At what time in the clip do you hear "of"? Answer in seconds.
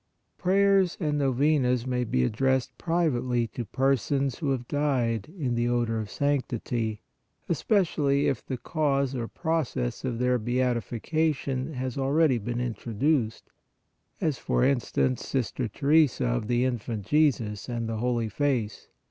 5.99-6.09, 10.03-10.17, 16.19-16.47